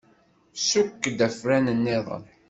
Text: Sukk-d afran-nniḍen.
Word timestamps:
Sukk-d 0.67 1.19
afran-nniḍen. 1.27 2.23